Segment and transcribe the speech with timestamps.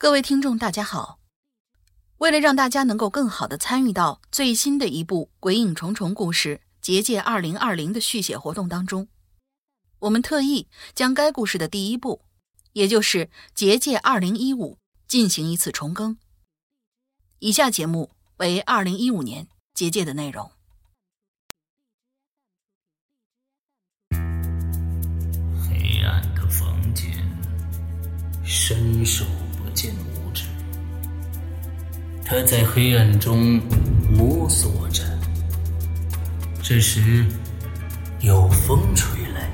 [0.00, 1.18] 各位听众，大家好。
[2.18, 9.08] 为了让大家能够更好的参与到最新的一部《鬼影重重》故事《结界二零二零》的续写活动当中，
[9.98, 12.22] 我们特意将该故事的第一部，
[12.74, 13.26] 也就是
[13.56, 14.74] 《结界二零一五》
[15.08, 16.16] 进行一次重更。
[17.40, 20.48] 以下节目为二零一五年《结界》的内容。
[25.68, 27.12] 黑暗的房间，
[28.44, 29.24] 伸手。
[29.80, 30.42] 见五指，
[32.24, 33.60] 他在黑暗中
[34.10, 35.04] 摸索着。
[36.60, 37.24] 这时，
[38.18, 39.48] 有风吹来，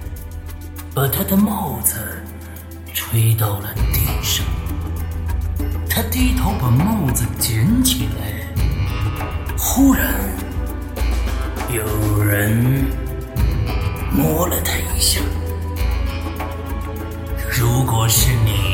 [0.94, 1.96] 把他的帽子
[2.94, 4.46] 吹到了地上。
[5.90, 8.46] 他低头把帽子捡起来，
[9.58, 10.14] 忽然
[11.70, 12.86] 有人
[14.10, 15.20] 摸了他一下。
[17.52, 18.73] 如果是你。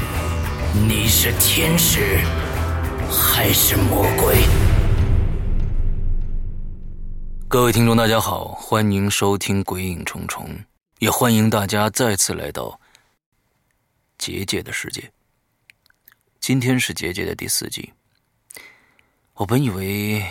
[0.73, 2.19] 你是天使
[3.11, 4.37] 还是魔鬼？
[7.49, 10.45] 各位听众，大家好，欢迎收听《鬼影重重》，
[10.99, 12.79] 也欢迎大家再次来到
[14.17, 15.11] 结界的世界。
[16.39, 17.91] 今天是结界的第四集。
[19.33, 20.25] 我本以为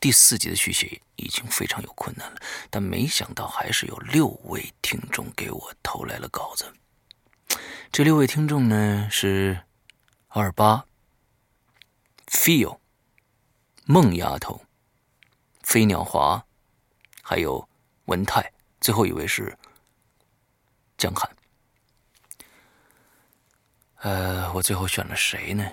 [0.00, 6.66] 第四集的续写已经非常有困难了，但没想到还是有六位听众给我投来了稿子。
[7.92, 9.58] 这六位听众呢是
[10.28, 10.84] 二八、
[12.26, 12.78] feel、
[13.86, 14.60] 梦丫头、
[15.62, 16.44] 飞鸟华，
[17.22, 17.66] 还有
[18.04, 19.56] 文泰，最后一位是
[20.98, 21.30] 江汉。
[24.00, 25.66] 呃，我最后选了谁呢？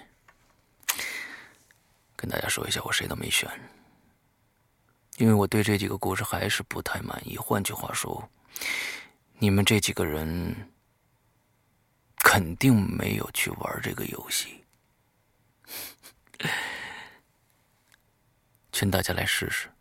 [2.15, 3.49] 跟大家说一下，我谁都没选，
[5.17, 7.35] 因为我对这几个故事还是不太满意。
[7.35, 8.29] 换句话说，
[9.39, 10.69] 你们这几个人。
[12.33, 14.65] 肯定没有去玩这个游戏，
[18.73, 19.71] 劝大家来试试。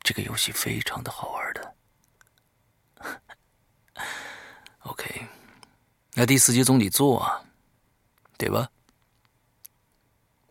[0.00, 1.76] 这个游戏非常的好玩的。
[4.84, 5.28] OK，
[6.14, 7.44] 那第四集总得做啊，
[8.38, 8.70] 对吧？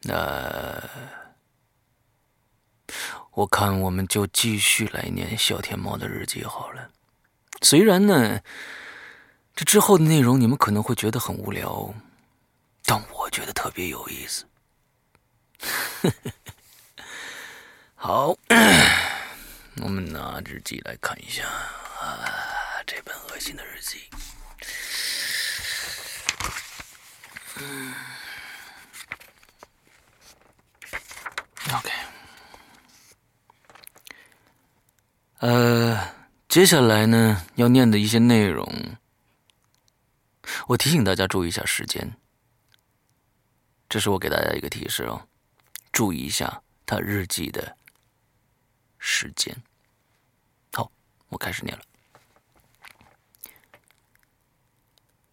[0.02, 0.80] 那
[3.32, 6.92] 我看我们就继续来念小天猫的日记好了。
[7.64, 8.44] 虽然呢。
[9.56, 11.94] 这之后的内容你们可能会觉得很无聊，
[12.86, 14.46] 但我觉得特别有意思。
[17.96, 18.36] 好，
[19.82, 22.26] 我们拿日记来看一下啊，
[22.86, 24.02] 这本恶心的日记。
[31.74, 31.90] OK，
[35.40, 36.10] 呃，
[36.50, 38.68] 接下来呢要念的一些内容。
[40.68, 42.16] 我提醒大家注意一下时间，
[43.90, 45.28] 这是我给大家一个提示哦，
[45.92, 47.78] 注意一下他日记的
[48.98, 49.56] 时间。
[50.74, 50.92] 好，
[51.30, 51.84] 我开始念了。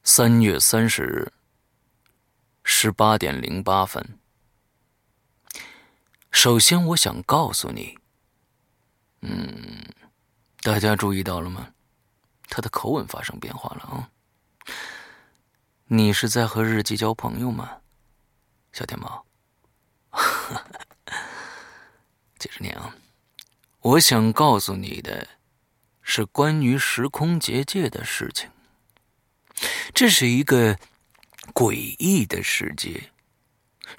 [0.03, 1.33] 三月三十日
[2.65, 4.19] 十八点零八分。
[6.33, 7.99] 首先，我想告诉你，
[9.21, 9.85] 嗯，
[10.63, 11.73] 大家注意到了吗？
[12.49, 14.11] 他的口吻发生变化了啊。
[15.93, 17.79] 你是在和日记交朋友吗，
[18.73, 19.27] 小天猫？
[22.39, 22.95] 接着念啊！
[23.81, 25.27] 我想告诉你的，
[26.01, 28.49] 是关于时空结界的事情。
[29.93, 30.79] 这是一个
[31.53, 33.11] 诡异的世界，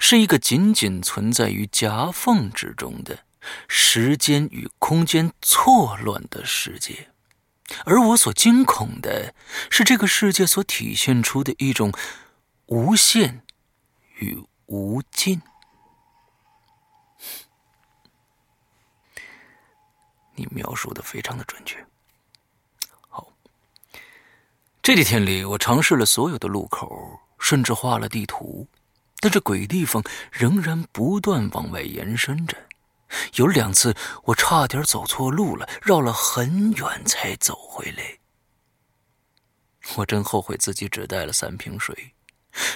[0.00, 3.26] 是一个仅仅存在于夹缝之中的
[3.68, 7.11] 时间与空间错乱的世界。
[7.84, 9.34] 而我所惊恐的
[9.70, 11.92] 是，这个世界所体现出的一种
[12.66, 13.42] 无限
[14.18, 15.40] 与无尽。
[20.34, 21.84] 你描述的非常的准确。
[23.08, 23.28] 好，
[24.82, 28.66] 这几天里，我尝试了所有的路口，甚至画了地图，
[29.20, 32.56] 但这鬼地方仍然不断往外延伸着。
[33.34, 33.94] 有两次，
[34.24, 38.18] 我差点走错路了，绕了很远才走回来。
[39.96, 42.14] 我真后悔自己只带了三瓶水，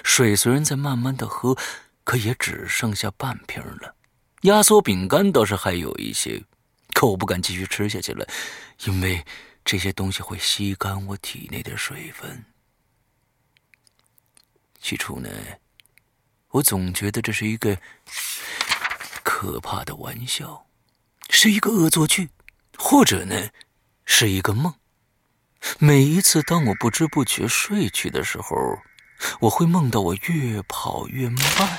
[0.02, 1.56] 水虽然在慢慢的喝，
[2.04, 3.94] 可也只剩下半瓶了。
[4.42, 6.42] 压缩饼干倒是还有一些，
[6.92, 8.26] 可我不敢继续吃下去了，
[8.84, 9.24] 因为
[9.64, 12.44] 这些东西会吸干我体内的水分。
[14.80, 15.28] 起初呢，
[16.50, 17.76] 我总觉得这是一个
[19.26, 20.66] 可怕的玩笑，
[21.30, 22.30] 是一个恶作剧，
[22.78, 23.48] 或者呢，
[24.04, 24.72] 是一个梦。
[25.80, 28.56] 每一次当我不知不觉睡去的时候，
[29.40, 31.78] 我会梦到我越跑越慢，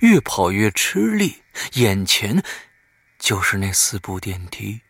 [0.00, 1.42] 越跑越吃力，
[1.74, 2.42] 眼前
[3.18, 4.80] 就是那四部电梯，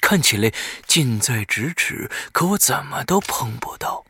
[0.00, 0.52] 看起来
[0.88, 4.04] 近在咫尺，可我怎么都碰不到。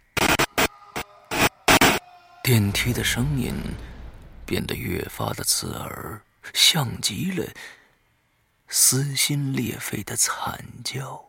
[2.43, 3.55] 电梯的声音
[4.47, 6.23] 变得越发的刺耳，
[6.55, 7.53] 像极了
[8.69, 11.25] 撕心裂肺的惨叫。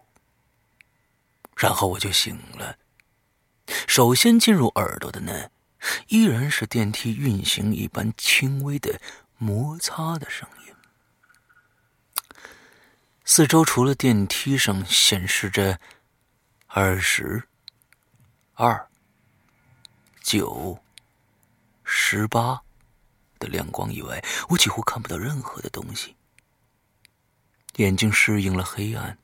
[1.55, 2.77] 然后我就醒了。
[3.87, 5.51] 首先进入耳朵的呢，
[6.07, 8.99] 依然是电梯运行一般轻微的
[9.37, 10.73] 摩擦的声音。
[13.25, 15.79] 四周除了电梯上显示着
[16.65, 17.43] 二十、
[18.53, 18.87] 二、
[20.23, 20.79] 九、
[21.83, 22.63] 十八
[23.39, 26.15] 的亮光以外，我几乎看不到任何的东西。
[27.77, 29.17] 眼睛适应了黑暗。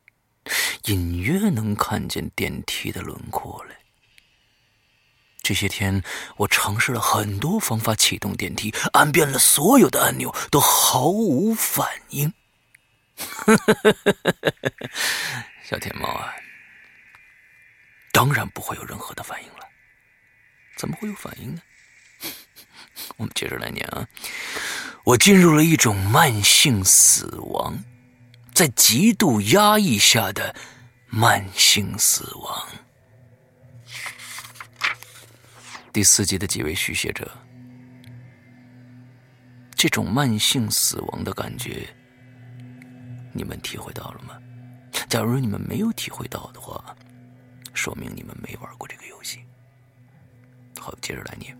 [0.84, 3.74] 隐约能看见电梯的轮廓了。
[5.42, 6.04] 这些天，
[6.38, 12.32] 我尝试了很多方法启动电梯，按遍了所有的按钮，都毫无反应。
[15.64, 16.36] 小天猫啊，
[18.12, 19.68] 当然不会有任何的反应了。
[20.78, 21.62] 怎么会有反应呢？
[23.18, 24.08] 我们接着来念啊。
[25.04, 27.78] 我进入了一种慢性死亡。
[28.54, 30.56] 在极度压抑下的
[31.08, 32.68] 慢性死亡。
[35.92, 37.30] 第四集的几位续写者，
[39.76, 41.86] 这种慢性死亡的感觉，
[43.34, 44.40] 你们体会到了吗？
[45.10, 46.96] 假如你们没有体会到的话，
[47.74, 49.44] 说明你们没玩过这个游戏。
[50.80, 51.58] 好，接着来念。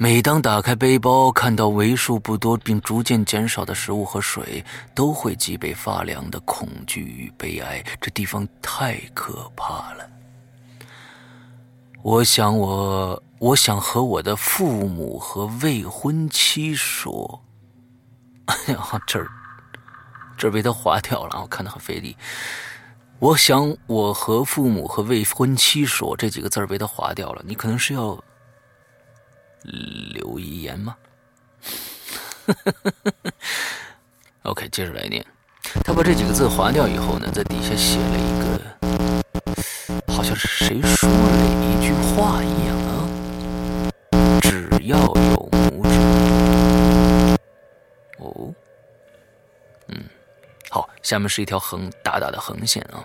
[0.00, 4.64] 每当打开背包，看到为数不多并逐渐减少的食物和水，
[4.94, 7.84] 都会脊背发凉的恐惧与悲哀。
[8.00, 10.08] 这地方太可怕了。
[12.00, 17.42] 我想，我我想和我的父母和未婚妻说。
[18.44, 19.28] 哎呀，这儿
[20.36, 22.16] 这儿被他划掉了，我看的很费力。
[23.18, 27.42] 我想我和父母和未婚妻说这几个字儿被他划掉了。
[27.44, 28.16] 你可能是要。
[29.62, 30.96] 留遗言吗？
[34.44, 35.24] OK，接着来念。
[35.84, 41.16] 他把这几个字划掉以后呢，在底下写了一个，好像是谁说了
[41.62, 43.08] 一句话一样啊。
[44.40, 45.90] 只要有拇指。
[48.18, 48.54] 哦，
[49.88, 50.04] 嗯，
[50.70, 53.04] 好，下面是一条横大大的横线啊。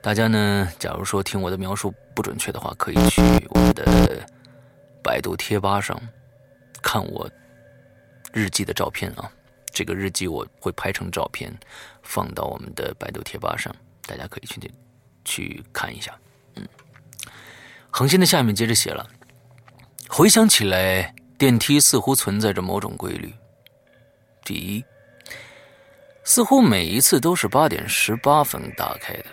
[0.00, 3.84] 大家呢，假如说听我的描述不准确的话，可以去我们的。
[5.08, 5.98] 百度贴吧上
[6.82, 7.26] 看我
[8.30, 9.32] 日记的照片啊，
[9.72, 11.50] 这个日记我会拍成照片
[12.02, 13.74] 放到我们的百度贴吧上，
[14.06, 14.70] 大家可以去
[15.24, 16.14] 去看一下。
[16.56, 16.68] 嗯，
[17.90, 19.08] 恒星的下面接着写了，
[20.10, 23.32] 回想起来，电梯似乎存在着某种规律。
[24.44, 24.84] 第一，
[26.22, 29.24] 似乎每一次都是八点十八分打开的。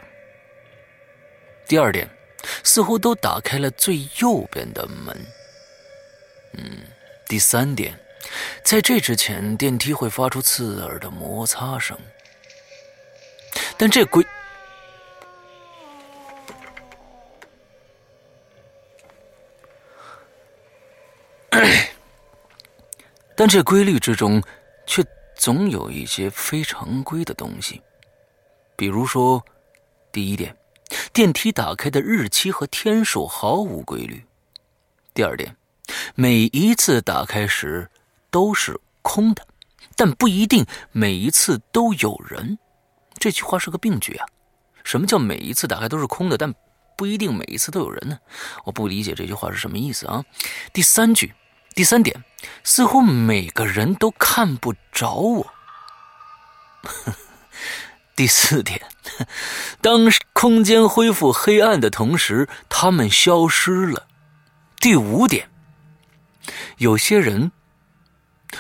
[1.68, 2.10] 第二点，
[2.64, 5.14] 似乎都打开了最右边的门。
[6.58, 6.80] 嗯，
[7.28, 8.00] 第三点，
[8.64, 11.98] 在这之前，电梯会发出刺耳的摩擦声，
[13.78, 14.26] 但这规，
[23.36, 24.42] 但这规律之中，
[24.86, 25.04] 却
[25.36, 27.82] 总有一些非常规的东西，
[28.78, 29.44] 比如说，
[30.12, 30.56] 第一点，
[31.12, 34.22] 电梯打开的日期和天数毫无规律；
[35.14, 35.58] 第二点。
[36.16, 37.90] 每一次打开时
[38.32, 39.46] 都是空的，
[39.96, 42.58] 但不一定每一次都有人。
[43.18, 44.28] 这句话是个病句啊！
[44.84, 46.54] 什么叫每一次打开都是空的，但
[46.98, 48.20] 不一定每一次都有人呢？
[48.66, 50.24] 我不理解这句话是什么意思啊！
[50.74, 51.34] 第三句，
[51.74, 52.24] 第三点，
[52.64, 55.54] 似乎每个人都看不着我。
[58.16, 58.82] 第四点，
[59.82, 64.08] 当空间恢复黑暗的同时，他们消失了。
[64.80, 65.50] 第五点。
[66.78, 67.52] 有些人，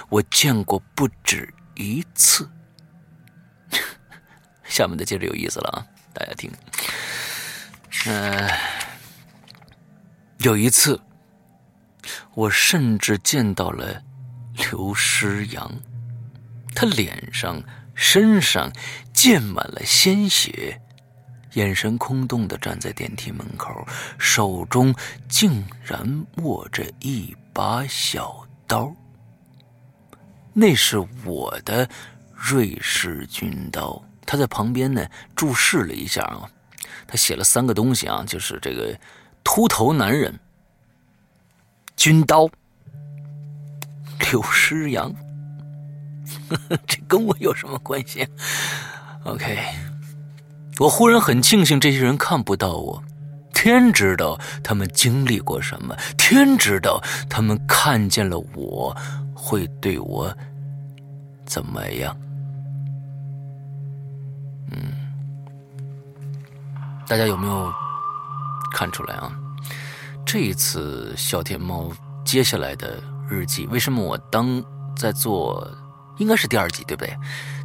[0.10, 2.50] 我见过不止一次。
[4.66, 6.52] 下面的接着有意思了啊，大家听。
[8.08, 8.50] 嗯，
[10.40, 11.00] 有一次，
[12.34, 14.04] 我甚至见到了
[14.72, 15.72] 刘诗阳，
[16.76, 17.64] 他脸上、
[17.94, 18.72] 身上
[19.14, 20.82] 溅满了鲜血，
[21.54, 23.88] 眼神空洞的站在电梯门口，
[24.20, 24.94] 手中
[25.30, 28.94] 竟然握着一把小刀。
[30.52, 31.90] 那是我的
[32.34, 34.04] 瑞士军刀。
[34.26, 36.50] 他在旁边呢注视了一下啊，
[37.08, 39.00] 他写了三个东西啊，就是这个
[39.42, 40.38] 秃头男人、
[41.96, 42.50] 军刀、
[44.20, 45.16] 刘诗阳，
[46.86, 48.28] 这跟我有什么关系
[49.24, 49.60] ？OK，
[50.80, 53.04] 我忽然很庆幸这些人看不到我，
[53.56, 58.96] 天知道他们经历过什么，天知道他们看见了我
[59.34, 60.32] 会对我
[61.48, 62.16] 怎么样。
[64.72, 64.94] 嗯
[67.08, 67.74] 大家有没有
[68.72, 69.32] 看出来啊？
[70.26, 71.92] 这一次小天猫
[72.24, 74.64] 接下来的日记，为什么我当
[74.96, 75.68] 在做，
[76.18, 77.16] 应该是第二集对不对？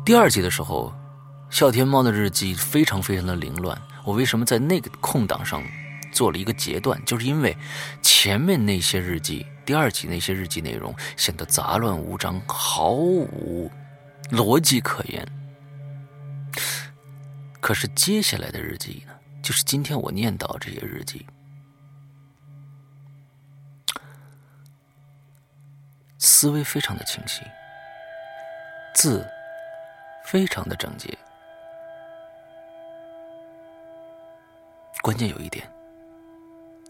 [0.04, 0.92] 第二集的时候，
[1.48, 3.76] 小天猫的日记非常非常的凌乱。
[4.04, 5.62] 我为什么在那个空档上
[6.12, 7.02] 做了一个截断？
[7.04, 7.56] 就是因为
[8.02, 13.70] 前面那些日记，第二集那些日记内容显得杂乱无章，毫无
[14.30, 15.26] 逻辑可言。
[17.60, 19.14] 可是接下来的日记呢？
[19.42, 21.26] 就是今天我念叨这些日记，
[26.18, 27.42] 思维非常的清晰，
[28.94, 29.26] 字
[30.24, 31.16] 非常的整洁，
[35.00, 35.66] 关键有一点，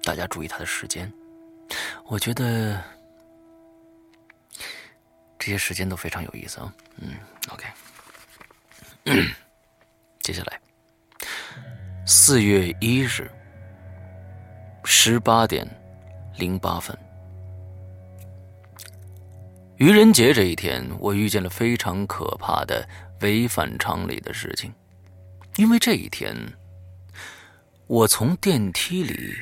[0.03, 1.11] 大家注意他的时间，
[2.07, 2.83] 我觉得
[5.39, 6.75] 这些时间都非常有意思啊。
[6.97, 7.15] 嗯
[7.51, 7.67] ，OK，
[10.21, 10.61] 接下来。
[12.07, 13.31] 四月一日，
[14.85, 15.67] 十八点
[16.37, 16.97] 零八分，
[19.77, 22.89] 愚人节这一天，我遇见了非常可怕的
[23.21, 24.75] 违反常理的事情。
[25.57, 26.35] 因为这一天，
[27.87, 29.37] 我从电梯里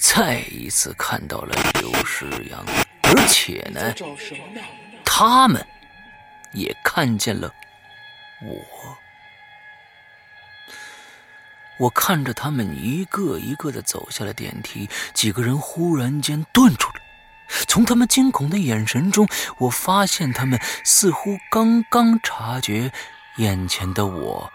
[0.00, 2.64] 再一次看到了刘诗阳，
[3.02, 3.94] 而且呢，
[5.04, 5.64] 他们
[6.52, 7.52] 也看见了
[8.42, 8.96] 我。
[11.78, 16.94] 我看着他们一个一个的走下了电梯，几个人忽然间顿住了。
[17.68, 19.28] 从他们惊恐的眼神中，
[19.58, 22.90] 我发现他们似乎刚刚察觉
[23.36, 24.50] 眼前的我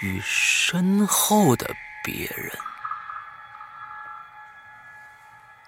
[0.00, 2.52] 与身后的别人。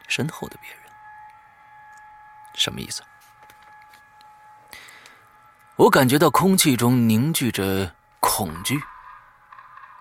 [0.07, 0.81] 身后的别人
[2.55, 3.03] 什么意思？
[5.77, 8.81] 我感觉到空气中凝聚着恐惧。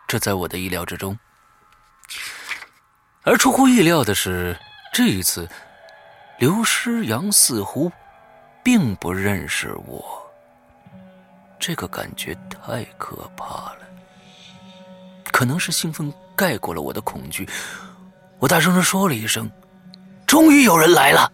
[0.08, 1.18] 这在我的意料之中，
[3.24, 4.58] 而出乎意料的是，
[4.94, 5.50] 这一次
[6.40, 7.92] 刘诗阳似乎
[8.64, 10.22] 并不认识我。
[11.60, 13.80] 这个感觉太可怕了，
[15.32, 17.50] 可能是兴奋盖过了我的恐惧。
[18.38, 19.52] 我大声的说了一声
[20.25, 21.29] ：“终于有人来了！”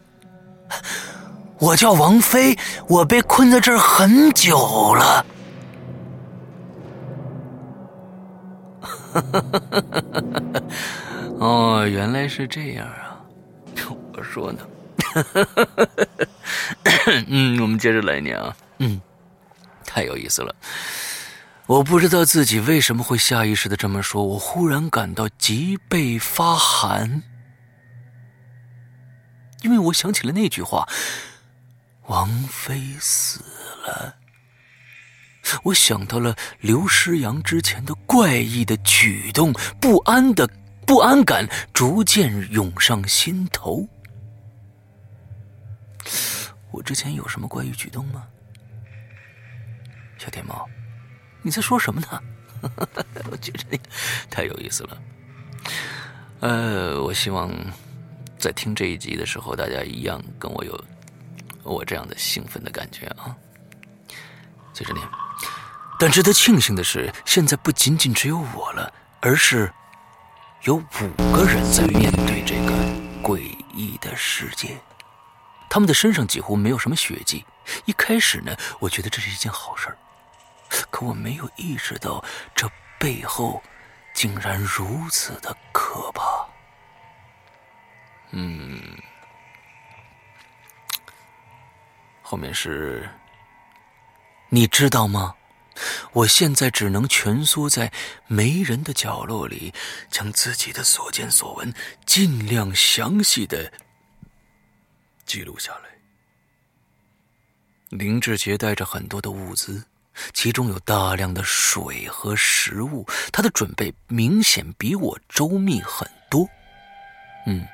[1.60, 2.58] 我叫王菲，
[2.88, 5.24] 我被困在这儿很久了。
[11.38, 13.22] 哦，原来是这样啊！
[14.14, 14.60] 我说呢，
[17.28, 19.00] 嗯，我们接着来念啊，嗯，
[19.86, 20.56] 太有意思了。
[21.68, 27.22] 我不知道自己为什么会下意识的这么说，我忽然感到脊背发寒，
[29.62, 30.88] 因为我想起了那句话
[32.08, 33.44] ：“王菲死
[33.86, 34.16] 了。”
[35.64, 40.50] 我想到了刘诗阳之前的怪异的举动，不安的
[40.86, 43.88] 不安感逐渐涌上心头。
[46.72, 48.24] 我之前有什么怪异举动吗？
[50.18, 50.70] 小天猫，
[51.42, 52.22] 你在说什么呢？
[53.32, 53.80] 我觉得
[54.30, 55.02] 太有意思了。
[56.40, 57.52] 呃，我希望
[58.42, 60.84] 在听这一集的时候，大家一样跟我有
[61.62, 63.36] 我这样的兴奋的感觉啊。
[64.74, 65.08] 接着念。
[66.00, 69.72] 但值得庆幸的是，现在不仅仅只有我了，而是
[70.64, 72.72] 有五个人在面对这个
[73.22, 73.42] 诡
[73.76, 74.76] 异的世界。
[75.70, 77.46] 他们的身上几乎没有什么血迹。
[77.86, 79.96] 一开始呢，我觉得这是一件好事
[80.90, 82.68] 可我没有意识到这
[82.98, 83.62] 背后
[84.16, 86.51] 竟然如此的可怕。
[88.32, 88.82] 嗯，
[92.22, 93.10] 后面是，
[94.50, 95.36] 你知道吗？
[96.12, 97.92] 我现在只能蜷缩在
[98.28, 99.74] 没人的角落里，
[100.10, 101.74] 将自己的所见所闻
[102.06, 103.72] 尽量详细的
[105.26, 105.90] 记录下来。
[107.90, 109.84] 林志杰带着很多的物资，
[110.34, 116.48] 其中有大量的水和食物，他的准备明显比我周密很多。
[117.48, 117.66] 嗯，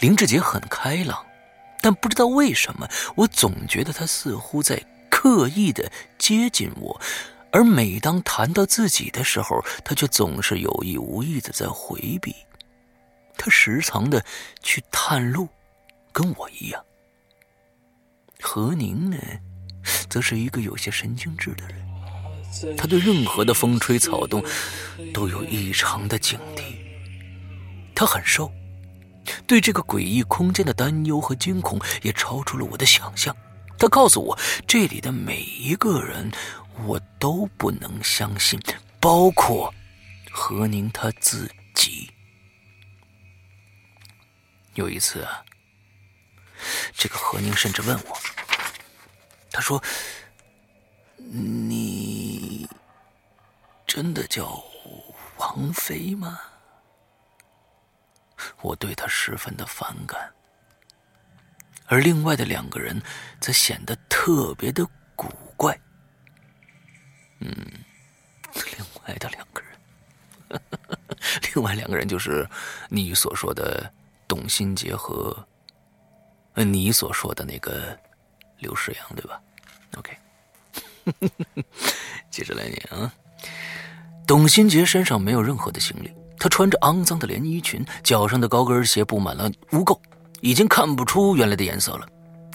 [0.00, 1.24] 林志杰很开朗，
[1.80, 7.00] 但不知道为什么，我总觉得他似乎在刻意的接近我。
[7.50, 12.34] 而每当谈到自己的时候，他却总是有意无意的在回避。
[13.36, 14.24] 他时常的
[14.62, 15.48] 去探路，
[16.12, 16.84] 跟我一样。
[18.40, 19.16] 何宁呢，
[20.10, 24.44] 则是一个有些神经质的人，他对任何的风吹草动
[25.12, 26.74] 都有异常的警惕。
[27.94, 28.50] 他很瘦，
[29.46, 33.34] 对这个诡异空间的担忧和惊恐也超出了我的想象。
[33.78, 36.30] 他告诉我，这里的每一个人。
[36.88, 38.60] 我都不能相信，
[38.98, 39.72] 包括
[40.32, 42.10] 何宁他自己。
[44.74, 45.44] 有一次啊，
[46.92, 48.18] 这个何宁甚至问我
[49.52, 49.80] ：“他说，
[51.16, 52.68] 你
[53.86, 54.60] 真的叫
[55.36, 56.40] 王菲吗？”
[58.62, 60.32] 我对他十分的反感，
[61.86, 63.00] 而另外的两个人
[63.40, 65.78] 则显得特别的古怪。
[67.40, 67.54] 嗯，
[68.54, 70.60] 另外的两个人，
[71.54, 72.48] 另外两个人就是
[72.88, 73.92] 你所说的
[74.26, 75.46] 董新杰和
[76.54, 77.98] 你所说的那个
[78.58, 79.40] 刘世阳，对吧
[79.96, 80.16] ？OK，
[82.30, 83.12] 接着来念啊。
[84.26, 89.98] 董新杰身上没有任何的行李，他穿着肮脏的连衣裙，脚上的高跟鞋布满了污垢，
[90.40, 92.06] 已经看不出原来的颜色了。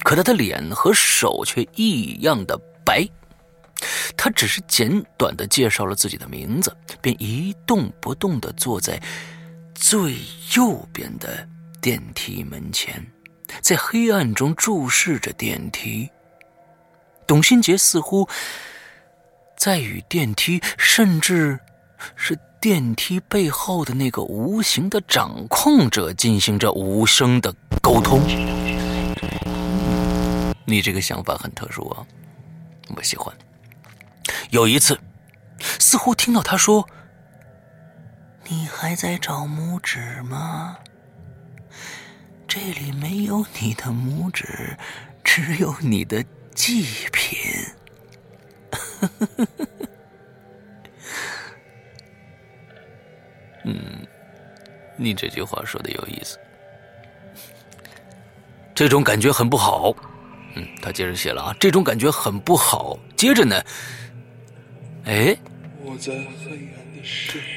[0.04, 3.08] 可他的脸和手却异样的白。
[4.18, 9.02] 他只是简短的介绍了自己的名字，便一动不动的坐在
[9.74, 10.18] 最
[10.56, 11.48] 右边的
[11.82, 13.06] 电梯门前，
[13.62, 16.10] 在黑暗中注视着电梯。
[17.26, 18.28] 董新杰似乎
[19.56, 21.58] 在与电梯，甚至
[22.16, 28.20] 是电梯背后的那个无形的掌控者进行着无声的沟通。
[30.66, 32.06] 你这个想法很特殊啊，
[32.96, 33.34] 我喜欢。
[34.50, 35.00] 有一次，
[35.80, 36.86] 似乎听到他说
[38.50, 40.78] ：“你还在找拇指吗？
[42.46, 44.78] 这里没有你的拇指，
[45.24, 47.40] 只有你的祭品。”
[53.66, 54.06] 嗯，
[54.96, 56.38] 你这句话说的有意思，
[58.76, 59.94] 这种感觉很不好。
[60.56, 62.98] 嗯，他接着写了啊，这种感觉很不好。
[63.16, 63.62] 接着呢。
[65.06, 65.36] 哎，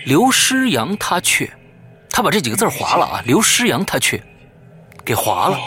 [0.07, 1.51] 刘诗阳他却，
[2.09, 3.23] 他把这几个字划了啊！
[3.27, 4.23] 刘诗阳他却
[5.05, 5.59] 给划了。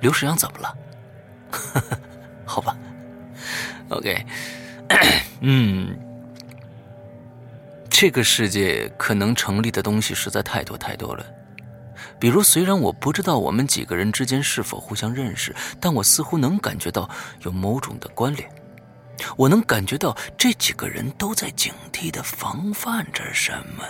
[0.00, 0.76] 刘诗阳怎么了？
[2.44, 2.76] 好吧
[3.88, 4.24] ，OK，
[5.40, 5.98] 嗯，
[8.00, 11.26] 这个世界可能成立的东西实在太多太多了。
[12.18, 17.06] 比如，虽然我不知道我们几个人之间是否互相认识，但我似乎能感觉到
[17.42, 18.50] 有某种的关联。
[19.36, 23.84] 我能感觉到这几个人都在警惕的防范着什么，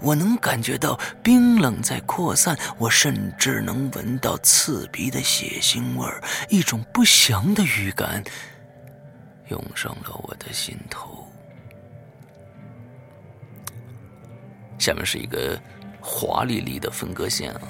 [0.00, 8.22] 我能感觉到冰冷在扩散，我甚至能闻到刺鼻的血腥味儿，一种不祥的预感
[9.48, 11.23] 涌上了我的心头。
[14.78, 15.58] 下面是一个
[16.00, 17.60] 华丽丽的分割线啊，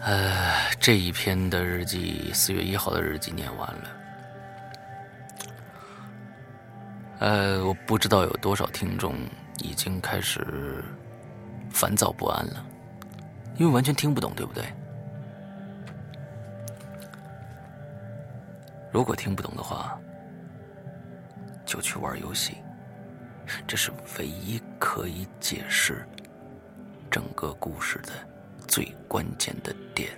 [0.00, 3.88] 呃，这一篇的日记，四月一号的日记念完了。
[7.18, 9.14] 呃，我不知道有多少听众
[9.62, 10.84] 已经开始
[11.70, 12.64] 烦躁不安了，
[13.56, 14.64] 因为完全听不懂，对不对？
[18.92, 19.98] 如果听不懂的话，
[21.64, 22.58] 就去玩游戏，
[23.66, 26.06] 这是唯一可以解释
[27.10, 28.12] 整个故事的
[28.66, 30.10] 最关键的点。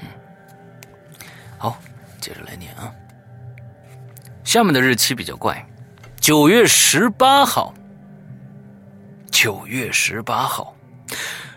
[0.00, 0.06] 嗯，
[1.58, 1.78] 好，
[2.20, 2.92] 接着来念啊。
[4.44, 5.66] 下面的日期比较怪，
[6.20, 7.74] 九月十八号。
[9.30, 10.76] 九月十八号，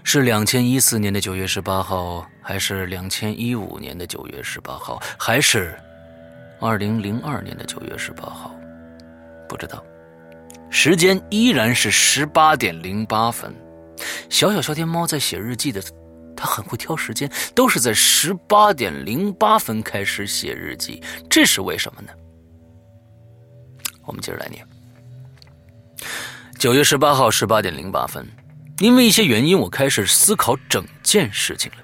[0.04, 5.80] 是两千一四年的九月十八号，还是两千一五年的九月十八号，还是
[6.60, 8.52] 二零零二年的九月十八号？
[9.58, 9.84] 不知道。
[10.70, 13.52] 时间依然是十八点零八分。
[14.30, 15.82] 小小小天猫在写日记的
[16.36, 22.10] 他很会挑时间，都是在十八点零八分开始写日记，这是为什么呢？
[24.06, 24.64] 我们接着来念。
[26.60, 28.28] 九月十八号十八点零八分，
[28.78, 31.78] 因为一些原因，我开始思考整件事情了。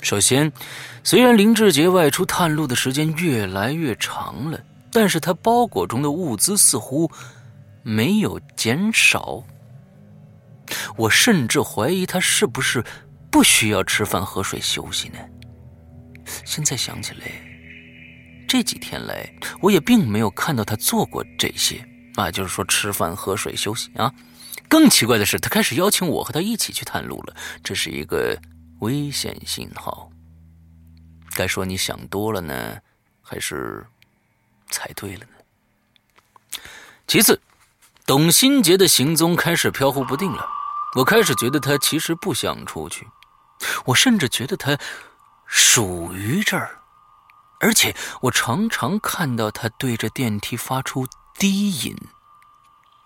[0.00, 0.50] 首先，
[1.04, 4.58] 虽然林志杰外出探路的时间越来越长了，
[4.92, 7.10] 但是他包裹中的物资似乎
[7.82, 9.44] 没有减少。
[10.96, 12.84] 我甚至怀疑他是不是
[13.30, 15.18] 不需要吃饭、喝水、休息呢？
[16.44, 17.26] 现在想起来，
[18.46, 19.26] 这几天来
[19.60, 21.82] 我也并没有看到他做过这些
[22.16, 24.12] 啊，就是说吃饭、喝水、休息啊。
[24.68, 28.38] 更奇怪的是，他开始邀请我和他一起去探路了，这是一个
[28.80, 30.10] 危险信号。
[31.34, 32.76] 该说你想多了呢，
[33.22, 33.86] 还是
[34.70, 36.60] 猜对了呢？
[37.06, 37.40] 其次，
[38.06, 40.48] 董新杰的行踪开始飘忽不定了。
[40.96, 43.06] 我开始觉得他其实不想出去，
[43.86, 44.78] 我甚至觉得他
[45.46, 46.80] 属于这儿，
[47.60, 51.06] 而且我常常看到他对着电梯发出
[51.38, 51.96] 低吟，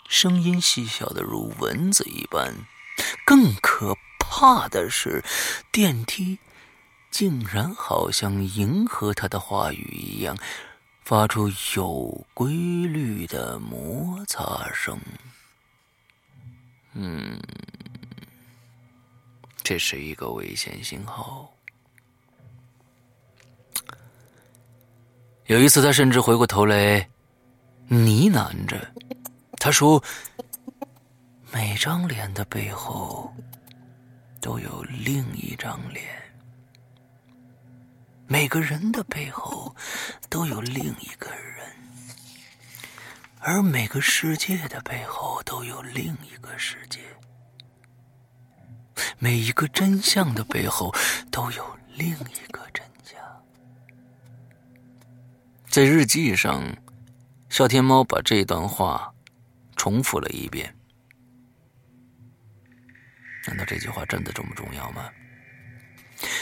[0.08, 2.54] 声音细小的如蚊子一般。
[3.24, 5.24] 更可怕的是，
[5.70, 6.38] 电梯
[7.10, 10.36] 竟然好像迎合他的话语一样，
[11.04, 14.98] 发出有规律的摩擦声。
[16.94, 17.38] 嗯，
[19.62, 21.52] 这是一个危险信号。
[25.46, 27.00] 有一次，他甚至回过头来
[27.88, 28.94] 呢喃着
[29.58, 30.02] ：“他说，
[31.52, 33.34] 每张脸的背后
[34.40, 36.04] 都有另一张脸，
[38.32, 39.76] 每个人的背后
[40.30, 41.42] 都有另一个人。”
[43.40, 47.00] 而每个世界的背后都有另一个世界，
[49.18, 50.94] 每一个真相的背后
[51.30, 53.20] 都有另一个真相。
[55.68, 56.62] 在日记上，
[57.50, 59.12] 笑天猫把这段话
[59.76, 60.74] 重复了一遍。
[63.46, 65.10] 难道这句话真的这么重要吗？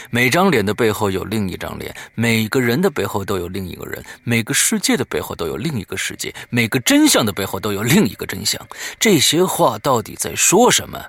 [0.09, 8.65] 每张脸的背后有另一张脸，每个人的背后都有另一个人，每个世界的背后都有另一个世界，每个真相的背后都有另一个真相。
[8.99, 11.03] 这些话到底在说什么？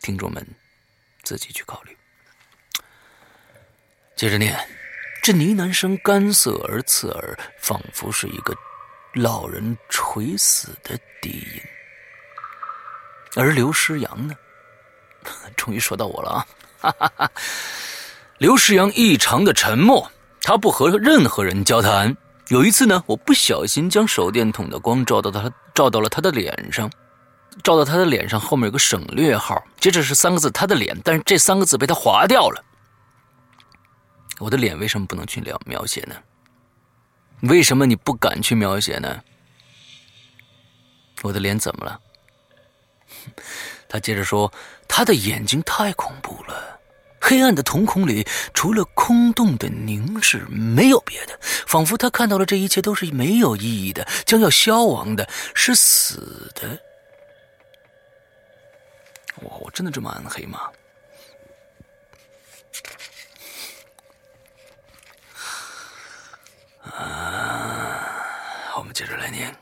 [0.00, 0.46] 听众们
[1.22, 1.96] 自己去考虑。
[4.16, 4.56] 接着念，
[5.22, 8.54] 这呢喃声干涩而刺耳，仿佛是一个
[9.14, 11.62] 老人垂死的低音。
[13.34, 14.34] 而刘诗阳呢？
[15.56, 16.46] 终于说到我了啊！
[16.80, 17.30] 哈哈哈。
[18.38, 20.10] 刘世阳异常的沉默，
[20.42, 22.16] 他不和任何人交谈。
[22.48, 26.90] 有一次呢，我不小心将手电筒的光照到他，照到了他的脸上，
[27.62, 32.64] 照到他的脸上后面有个省略号，接着是三个字“他的脸”，但是这三个字被他划掉了。
[34.38, 36.16] 我的脸为什么不能去描描写呢？
[37.42, 39.22] 为什么你不敢去描写呢？
[41.22, 42.00] 我的脸怎么了？
[43.92, 44.50] 他接着说
[44.88, 46.80] ：“他的眼睛太恐怖了，
[47.20, 56.80] 黑暗的瞳孔里除了空洞的凝视，没有别的，仿佛他看到了这一切都是没有意义的，将要消亡的，是死的。”
[59.44, 60.70] 我我真的这么暗黑吗？
[66.80, 69.54] 啊，我们接着来念，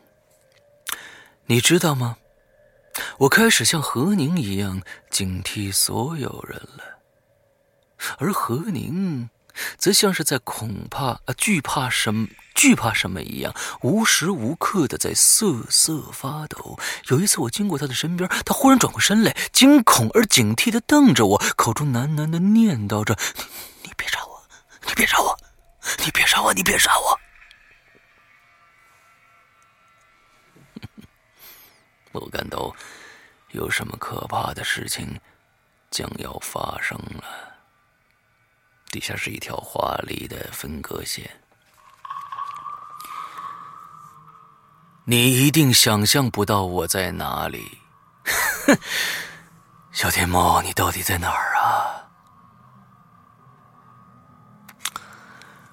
[1.46, 2.16] 你知道吗？
[3.18, 6.98] 我开始像何宁一样警惕所有人了，
[8.18, 9.30] 而何宁
[9.76, 16.78] 则像是在恐怕、惧怕什么、惧怕什么一样，无时无刻的在瑟瑟发抖。
[17.08, 23.16] 有一次，我经过他的身边，他忽然转过身来，惊恐而警惕的瞪着我，口中喃喃的念叨着
[23.84, 24.42] ：“你别杀我，
[24.86, 25.36] 你别杀我，
[26.04, 27.20] 你别杀我，你别杀。”我
[32.12, 32.74] 我感到。
[33.52, 35.20] 有什么可怕的事情
[35.90, 37.24] 将要发生了？
[38.92, 41.28] 底下是一条华丽的分割线。
[45.04, 47.78] 你一定想象不到我在哪里，
[49.90, 52.06] 小天猫，你到底在哪儿啊？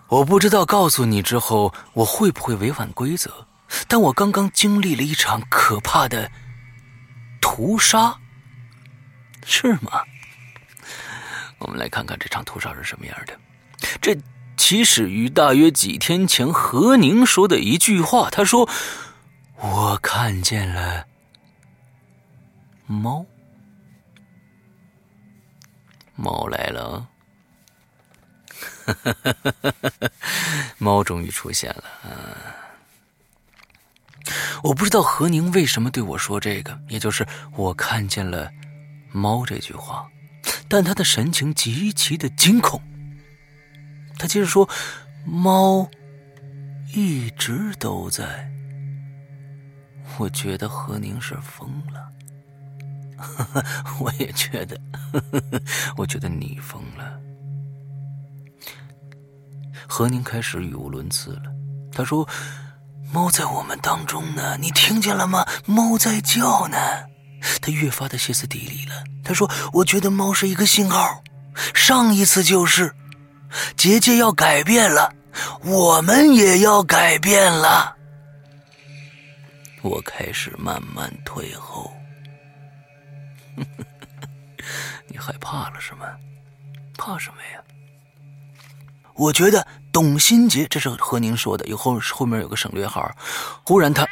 [0.08, 3.46] 我不知道告诉你之后我会不会违反规则，
[3.88, 6.32] 但我刚刚经历了一场可怕的。
[7.40, 8.20] 屠杀
[9.46, 10.04] 是吗？
[11.60, 13.40] 我们来看看这场屠杀是什么样的。
[14.02, 14.18] 这
[14.58, 18.30] 起始于大约几天前何宁说的一句话。
[18.30, 18.70] 他说
[19.58, 21.08] ：“我看见了
[22.86, 23.26] 猫。”
[26.16, 27.08] 猫来了，
[30.78, 31.84] 猫终于出现了。
[34.64, 38.52] 我不知道何宁为什么对我说这个，也就是我看见了
[39.12, 40.08] 猫这句话，
[40.68, 42.82] 但他的神情极其的惊恐。
[44.18, 44.68] 他接着说
[45.24, 45.90] ：“猫
[46.96, 48.52] 一直都在。”
[50.18, 52.12] 我觉得何宁是疯了。
[54.00, 54.80] 我也觉得，
[55.96, 57.20] 我觉得你疯了。
[59.88, 61.44] 何宁开始语无伦次了。
[61.92, 62.28] 他说
[63.12, 65.46] ：“猫在我们当中呢，你听见了吗？
[65.66, 66.78] 猫在叫呢。”
[67.62, 69.04] 他越发的歇斯底里了。
[69.24, 71.24] 他说：“我觉得猫是一个信号，
[71.74, 72.94] 上一次就是，
[73.76, 75.14] 结界要改变了，
[75.64, 77.96] 我们也要改变了。”
[79.84, 81.94] 我开始慢慢退后。
[85.08, 86.06] 你害怕了是吗？
[86.98, 87.62] 怕什么呀？
[89.14, 89.66] 我觉得
[89.98, 93.12] 董新杰，这是和您说的，以后后面有个省略号。
[93.64, 94.08] 忽然他，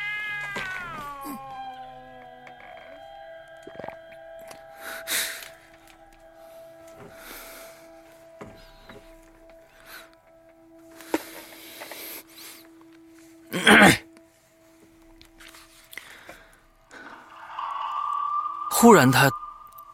[18.71, 19.29] 忽然他。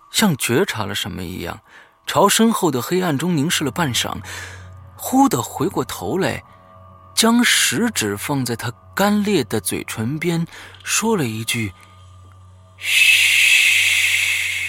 [0.09, 1.59] 像觉察了什么一样，
[2.05, 4.15] 朝身后的黑暗中凝视了半晌，
[5.03, 6.43] 忽地回过头来，
[7.15, 10.45] 将食指放在他干裂的嘴唇边，
[10.83, 11.73] 说了一句
[12.77, 14.61] ：“嘘，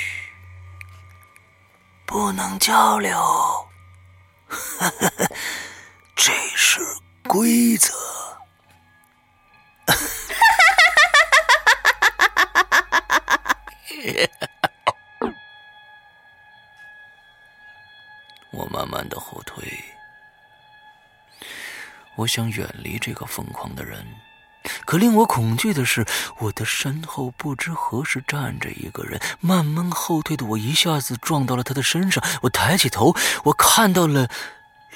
[2.06, 3.68] 不能交流，
[6.16, 6.80] 这是
[7.28, 7.92] 规则。
[18.50, 19.62] ”我慢慢的后退，
[22.22, 24.06] 我想远离这个疯狂的人，
[24.84, 26.06] 可令我恐惧的是，
[26.38, 29.20] 我的身后不知何时站着一个人。
[29.40, 34.28] 慢慢后退的我一下子撞到了他的身上，我抬起头，我看到了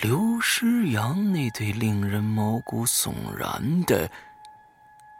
[0.01, 4.09] 刘诗阳那对令人毛骨悚然的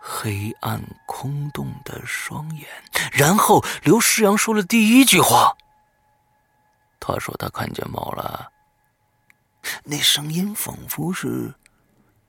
[0.01, 2.69] 黑暗空洞的双眼。
[3.11, 5.57] 然后刘诗阳说了第一句话。
[7.01, 8.53] 他说他看见猫了，
[9.83, 11.53] 那声音仿佛是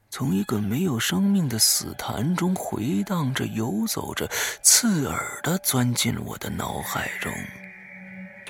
[0.10, 4.28] 从一个没有生命的死潭中回荡着、游走着，
[4.62, 7.32] 刺耳的钻进我的脑海中。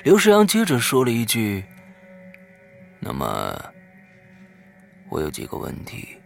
[0.04, 1.64] 刘世阳接着说了一句
[3.00, 3.60] ：“那么，
[5.10, 6.16] 我有几个问题：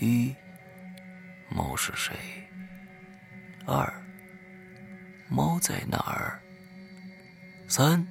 [0.00, 0.34] 一，
[1.48, 2.14] 猫是谁？
[3.64, 3.90] 二，
[5.28, 6.40] 猫在哪儿？
[7.68, 8.04] 三。”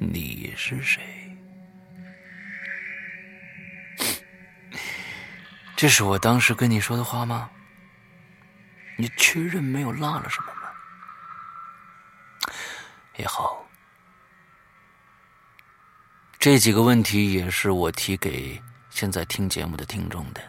[0.00, 1.02] 你是谁？
[5.82, 7.50] 这是我当时跟你说的话吗？
[8.96, 12.52] 你确认没有落了什么吗？
[13.16, 13.66] 也好，
[16.38, 20.40] 这几个问题也是我提给现在听节目的听众的。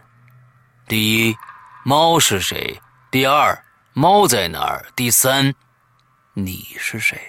[0.87, 1.35] 第一，
[1.83, 2.79] 猫是谁？
[3.09, 3.59] 第二，
[3.93, 4.85] 猫在哪儿？
[4.95, 5.51] 第三，
[6.35, 7.19] 你是谁？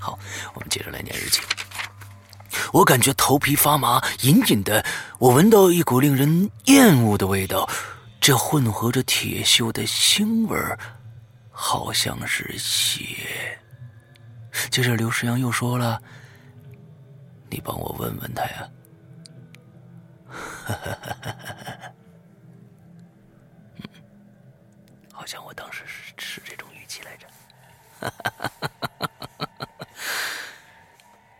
[0.00, 0.18] 好，
[0.54, 1.42] 我们接着来念日记。
[2.72, 4.84] 我感觉头皮发麻，隐隐的，
[5.18, 7.68] 我闻到一股令人厌恶的味道，
[8.20, 10.58] 这混合着铁锈的腥味，
[11.50, 13.58] 好像是血。
[14.70, 16.00] 接着刘世阳又说了
[17.48, 18.68] ：“你帮我问问他呀。”
[20.28, 21.92] 哈哈哈哈哈！
[25.12, 27.26] 好像我当时是是这种语气来着。
[28.00, 28.50] 哈哈哈
[28.98, 29.08] 哈
[29.48, 29.66] 哈！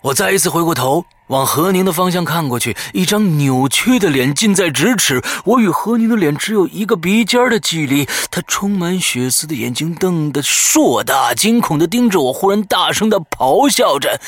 [0.01, 5.23] 我再一次回过头，往何宁的方向看过去，一张扭曲的脸近在咫尺。
[5.45, 8.07] 我与何宁的脸只有一个鼻尖的距离。
[8.31, 14.21] 他充满血丝的眼睛瞪得硕大，惊恐的盯着我，忽然大声的咆哮着：“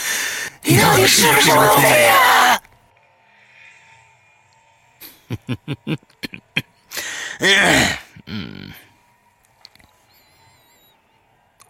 [0.62, 2.60] 你到底是什么鬼呀？”
[8.26, 8.70] 嗯，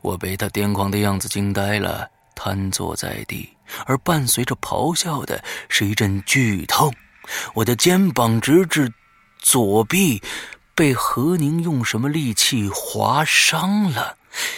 [0.00, 3.50] 我被他癫狂的样子惊呆了，瘫坐在地。
[3.86, 6.92] 而伴随着咆哮的是一阵剧痛，
[7.54, 8.92] 我的肩膀直至
[9.38, 10.22] 左臂
[10.74, 14.16] 被何宁用什么利器划伤了，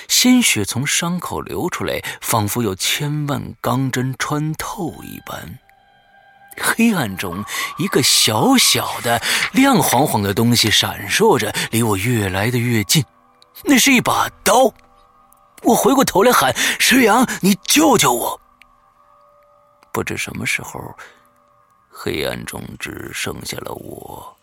[0.09, 5.59] 鲜血从伤口流出来，仿佛有千万钢针穿透一般。
[6.61, 7.43] 黑暗中，
[7.79, 9.23] 一个小小的、
[9.53, 13.03] 亮晃晃的东西闪烁着，离我越来的越近，
[13.65, 14.73] 那是一把刀。
[15.63, 18.39] 我回过头来喊：“石阳，你救救我！”
[19.93, 20.97] 不知什么时候，
[21.91, 24.35] 黑暗中只剩下了我、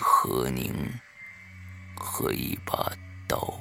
[0.00, 0.72] 何宁
[1.96, 2.92] 和一把
[3.26, 3.58] 刀。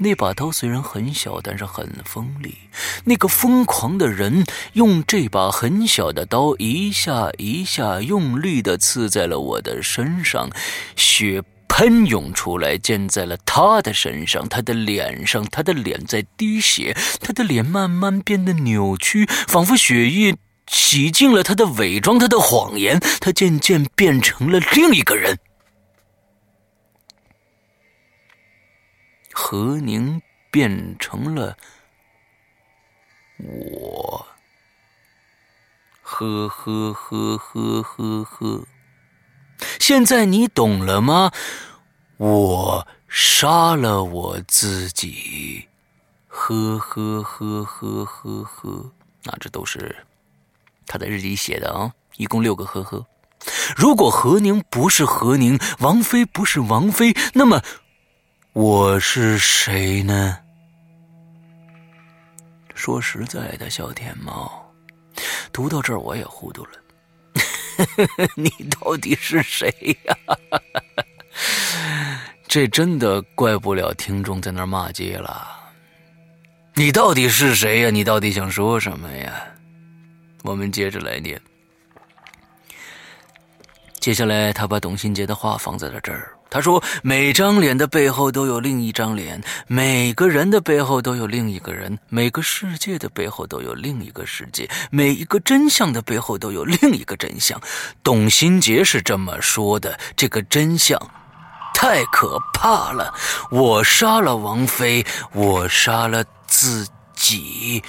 [0.00, 2.56] 那把刀虽然很小，但是很锋利。
[3.04, 10.48] 那个疯狂的人用这把很小的刀，一下一下用力的刺在了我的身上，
[10.96, 25.38] 血喷涌出来，溅在了他的身上，他的脸上，他的脸在滴血，他的脸慢慢变得扭曲，仿佛血液洗净了他的伪装，他的谎言，他渐渐变成了另一个人。
[29.32, 31.56] 何宁变成了
[33.38, 34.26] 我，
[36.02, 38.66] 呵呵呵呵呵呵。
[39.78, 41.32] 现在你懂了吗？
[42.16, 45.68] 我杀了我自己，
[46.26, 48.92] 呵呵呵呵呵呵。
[49.24, 49.96] 那这都是
[50.86, 53.06] 他的日记写的啊，一共六个呵呵。
[53.76, 57.62] 如果何宁不是何宁，王妃不是王妃，那么。
[58.54, 60.38] 我是谁呢？
[62.74, 64.72] 说实在的，小天猫，
[65.52, 66.70] 读到这儿我也糊涂了。
[68.34, 69.68] 你到底是谁
[70.04, 70.16] 呀？
[72.48, 75.54] 这真的怪不了听众在那骂街了。
[76.74, 77.90] 你到底是谁呀？
[77.90, 79.44] 你到底想说什么呀？
[80.44, 81.40] 我们接着来念。
[83.98, 86.32] 接下来，他把董新杰的话放在了这儿。
[86.50, 97.60] 他说：“每张脸的背后都有另一张脸，每个人的背后都有另一个人，每个世界的背后都有另一个世界，每一个真相的背后都有另一个真相。”
[98.02, 99.98] 董新杰是这么说的。
[100.16, 100.98] 这个真相
[101.74, 103.12] 太可怕了。
[103.50, 107.82] 我杀了王菲，我杀了自己，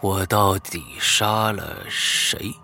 [0.00, 2.54] 我到底杀了谁？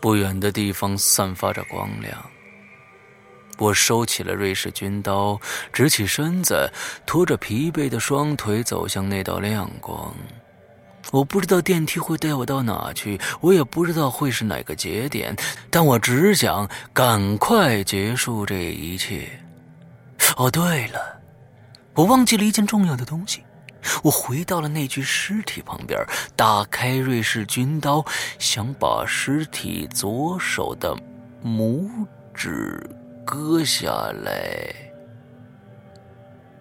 [0.00, 2.14] 不远的地方散发着光亮。
[3.58, 5.38] 我收起了瑞士军刀，
[5.72, 6.72] 直起身子，
[7.04, 10.14] 拖着疲惫的双腿走向那道亮光。
[11.10, 15.36] 我不知道电梯会带我到哪去，我也不知道会是哪个节点，
[15.68, 19.28] 但我只想赶快结束这一切。
[20.36, 21.20] 哦，对了，
[21.94, 23.42] 我忘记了一件重要的东西。
[24.02, 25.98] 我回到了那具尸体旁边，
[26.36, 28.04] 打开瑞士军刀，
[28.38, 30.96] 想把尸体左手的
[31.44, 31.88] 拇
[32.34, 32.88] 指
[33.24, 33.90] 割下
[34.24, 34.74] 来，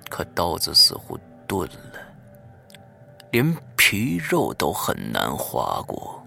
[0.09, 1.99] 可刀子似乎钝了，
[3.31, 6.18] 连皮肉都很难划过。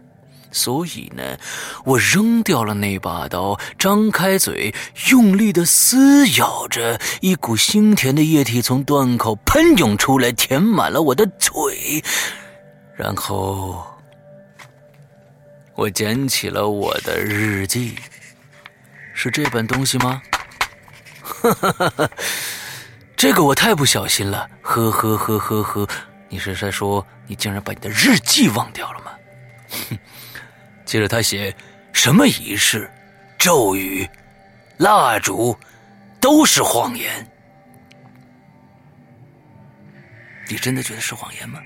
[0.52, 1.38] 所以呢，
[1.84, 4.74] 我扔掉了那把刀，张开嘴，
[5.10, 12.04] 用力的撕咬着，一股腥甜的液体从断口喷涌出来，填满了我的嘴。
[12.94, 13.82] 然后，
[15.74, 17.96] 我捡起了我的日记，
[19.14, 20.22] 是这本东西吗？
[21.22, 22.10] 哈哈哈哈
[23.16, 25.88] 这个我太不小心了，呵呵呵呵呵，
[26.28, 29.12] 你是在说你竟然把你的日记忘掉了吗？
[29.88, 29.98] 哼。
[30.92, 31.56] 接着他写，
[31.94, 32.90] 什么仪式、
[33.38, 34.06] 咒语、
[34.76, 35.58] 蜡烛，
[36.20, 37.26] 都是谎言。
[40.50, 41.62] 你真的觉得是谎言吗？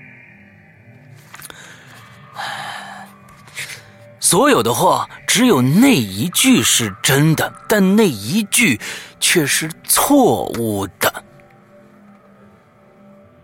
[4.17, 8.79] 所有的话，只有那一句是真的，但那一句
[9.19, 11.25] 却是错误的。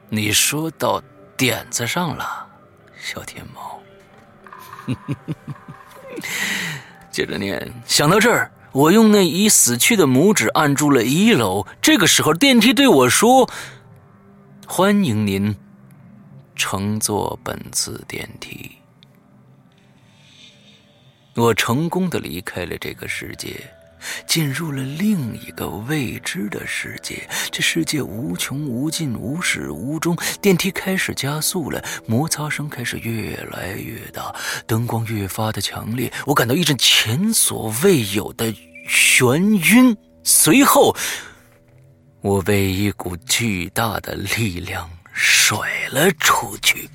[0.08, 1.04] 你说到
[1.36, 2.48] 点子上了，
[2.96, 3.84] 小天猫。
[7.12, 11.66] 接着念，想到这儿，我用那已死去的拇指按住了一楼。
[11.82, 13.50] 这个时候，电梯对我说
[14.68, 15.56] ：“欢迎您
[16.56, 18.72] 乘坐本次电梯。”
[21.36, 23.60] 我成功的离开了这个世界。
[24.26, 30.18] 进入了另一个未知的世界，这世界无穷无尽，无始无终。
[30.42, 34.36] 电梯开始加速了，摩擦声开始越来越大，
[34.68, 36.12] 灯光越发的强烈。
[36.26, 38.54] 我感到一阵前所未有的
[38.88, 39.38] 眩
[39.74, 40.96] 晕，随后
[42.22, 46.90] 我被一股巨大的力量甩了出去。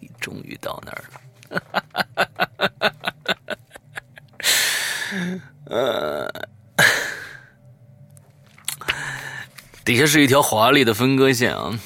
[0.00, 1.20] 你 终于到那儿了。
[5.66, 6.26] 呃，
[9.84, 11.78] 底下是一条华丽的分割线啊。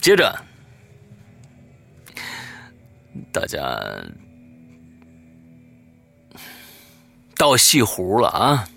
[0.00, 0.44] 接着，
[3.32, 3.60] 大家
[7.36, 8.68] 到西湖了啊！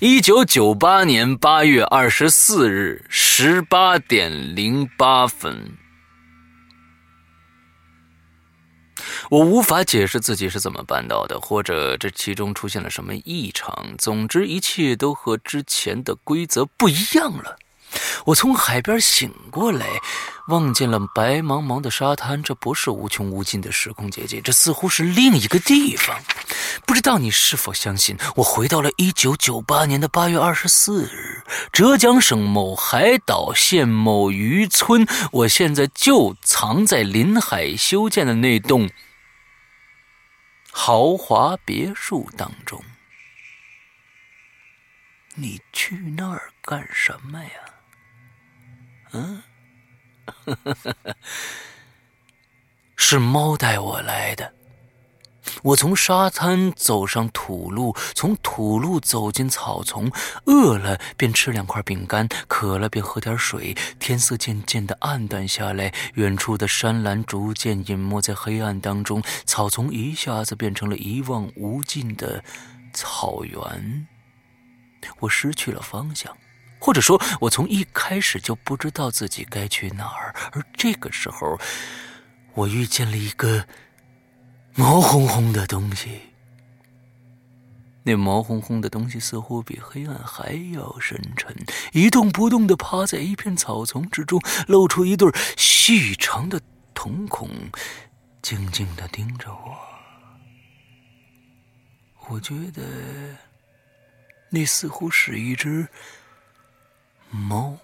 [0.00, 5.76] 一九九八年八月二十四日十八点零八分。
[9.30, 13.94] 我无法解释自己是怎么办到的，或者这其中出现了什么异常。
[13.96, 17.56] 总之，一切都和之前的规则不一样了。
[18.24, 19.86] 我从海边醒过来，
[20.48, 22.42] 望见了白茫茫的沙滩。
[22.42, 26.18] 这不是无穷无尽的时空结界，这似乎是另一个地方。
[26.84, 35.06] 不知道你是否相信，我回到了一九九八年的八月二十四日，浙江省某海岛县某渔村。
[35.30, 38.90] 我现在就藏在临海修建的那栋
[40.72, 42.82] 豪华别墅当中。
[45.34, 47.50] 你去那儿干什么呀？
[49.12, 49.42] 嗯，
[52.96, 54.59] 是猫带我来的。
[55.62, 60.10] 我从沙滩走上土路，从土路走进草丛。
[60.46, 63.76] 饿了便吃两块饼干，渴了便喝点水。
[63.98, 72.42] 天色渐渐的暗淡下来，远处的山岚逐渐隐没在黑暗当中，草丛一下子变成了一望无尽的
[72.92, 74.06] 草原。
[75.20, 76.36] 我失去了方向。
[76.82, 80.34] 或者说，我从一开始就不知道自己该去哪儿。
[80.52, 81.58] 而这个时候，
[82.54, 83.66] 我遇见了一个
[84.80, 86.20] 毛烘烘的东西。
[88.02, 91.54] 那毛烘烘的东西似乎比黑暗还要深沉，
[91.92, 96.58] 一动不动的趴在一片草丛之中，露出一对细长的
[96.94, 97.50] 瞳孔，
[98.40, 99.76] 静静的盯着我。
[102.28, 102.82] 我觉得，
[104.48, 105.86] 那似乎是一只。
[107.28, 107.76] 猫，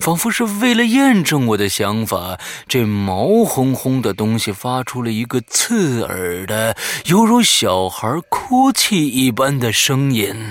[0.00, 6.76] 仿佛是为了验证我的想法，这毛烘烘的东西发出了一个刺耳的、
[7.06, 10.50] 犹如小孩哭泣一般的声音。